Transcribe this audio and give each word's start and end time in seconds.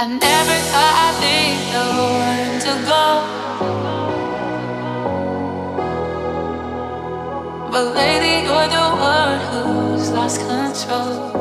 I 0.00 0.06
never 0.06 0.56
thought 0.70 0.94
I'd 1.06 1.18
be 1.18 1.58
the 1.74 1.82
one 2.22 2.54
to 2.62 2.72
go. 2.86 3.06
But 7.72 7.84
lately 7.96 8.46
you're 8.46 8.68
the 8.78 8.86
one 8.94 9.40
who's 9.50 10.06
lost 10.12 10.38
control. 10.38 11.34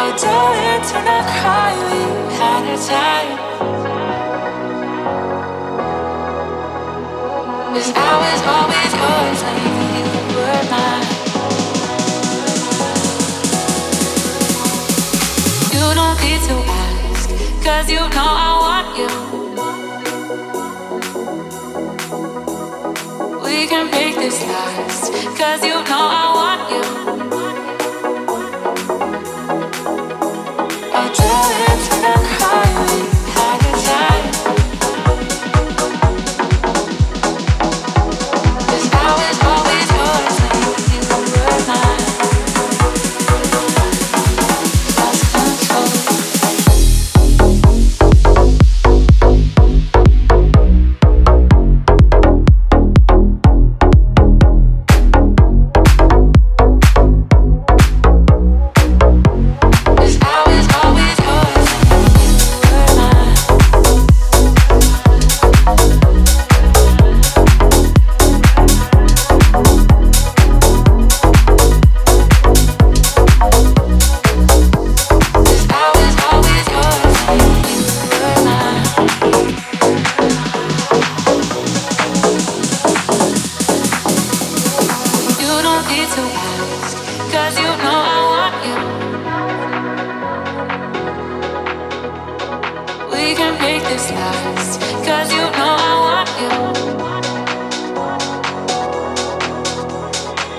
Oh, 0.00 0.10
darling, 0.18 0.82
do 0.82 0.98
not 1.06 1.24
cry, 1.30 1.70
we 1.86 2.00
had 2.34 2.64
a 2.66 2.76
time. 2.90 3.30
Cause 7.72 7.90
I 7.94 7.98
was 8.18 8.40
always 8.50 8.92
yours, 8.98 9.40
like 9.44 9.62
you 9.94 10.06
were 10.34 10.64
mine. 10.70 11.09
Don't 16.00 16.18
need 16.24 16.42
to 16.48 16.56
ask, 16.82 17.28
cause 17.64 17.88
you 17.90 18.02
know 18.16 18.30
I 18.48 18.50
want 18.64 18.88
you. 19.00 19.10
We 23.44 23.56
can 23.66 23.90
make 23.90 24.14
this 24.16 24.38
last, 24.52 25.12
cause 25.38 25.62
you 25.62 25.76
know 25.90 26.04
I 26.22 26.29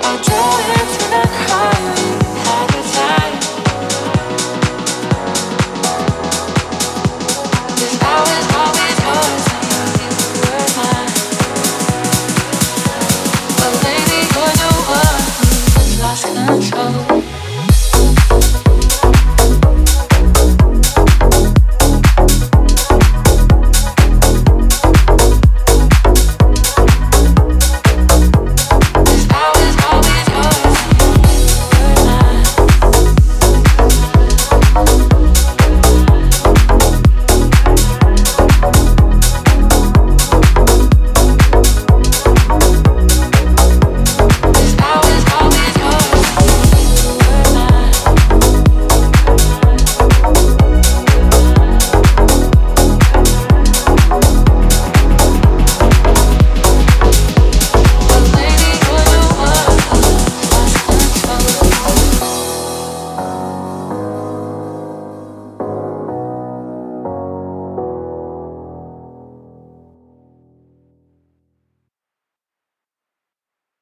I'll 0.04 0.24
try. 0.24 0.61